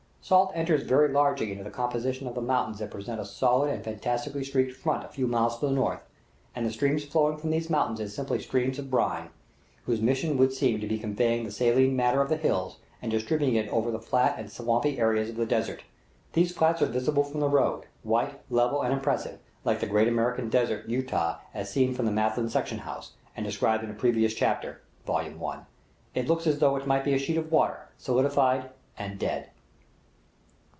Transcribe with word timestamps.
Salt 0.23 0.51
enters 0.53 0.83
very 0.83 1.09
largely 1.09 1.51
into 1.51 1.63
the 1.63 1.71
composition 1.71 2.27
of 2.27 2.35
the 2.35 2.41
mountains 2.41 2.77
that 2.77 2.91
present 2.91 3.19
a 3.19 3.25
solid 3.25 3.71
and 3.71 3.83
fantastically 3.83 4.43
streaked 4.43 4.71
front 4.71 5.03
a 5.03 5.07
few 5.09 5.25
miles 5.27 5.57
to 5.57 5.65
the 5.65 5.71
north; 5.73 6.07
and 6.55 6.63
the 6.63 6.71
streams 6.71 7.03
flowing 7.03 7.37
from 7.37 7.49
these 7.49 7.71
mountains 7.71 7.99
are 7.99 8.07
simply 8.07 8.39
streams 8.39 8.77
of 8.77 8.89
brine, 8.89 9.31
whose 9.87 9.99
mission 9.99 10.37
would 10.37 10.53
seem 10.53 10.79
to 10.79 10.87
be 10.87 10.99
conveying 10.99 11.43
the 11.43 11.51
saline 11.51 11.95
matter 11.95 12.19
from 12.19 12.29
the 12.29 12.37
hills, 12.37 12.77
and 13.01 13.11
distributing 13.11 13.55
it 13.55 13.67
over 13.69 13.89
the 13.91 13.99
flats 13.99 14.37
and 14.37 14.49
swampy 14.51 14.99
areas 14.99 15.27
of 15.31 15.37
the 15.37 15.45
desert. 15.45 15.83
These 16.33 16.55
flats 16.55 16.83
are 16.83 16.85
visible 16.85 17.23
from 17.23 17.39
the 17.39 17.49
road, 17.49 17.87
white, 18.03 18.39
level, 18.51 18.83
and 18.83 18.93
impressive; 18.93 19.39
like 19.65 19.79
the 19.79 19.87
Great 19.87 20.07
American 20.07 20.49
Desert, 20.49 20.87
Utah, 20.87 21.39
as 21.53 21.69
seen 21.71 21.95
from 21.95 22.05
the 22.05 22.11
Matlin 22.11 22.49
section 22.49 22.77
house, 22.77 23.13
and 23.35 23.43
described 23.43 23.83
in 23.83 23.89
a 23.89 23.93
previous 23.95 24.35
chapter 24.35 24.81
(Vol. 25.07 25.17
I.), 25.17 25.65
it 26.13 26.27
looks 26.27 26.45
as 26.47 26.59
though 26.59 26.75
it 26.77 26.87
might 26.87 27.03
be 27.03 27.15
a 27.15 27.19
sheet 27.19 27.37
of 27.37 27.51
water, 27.51 27.87
solidified 27.97 28.69
and 28.97 29.17
dead. 29.19 29.49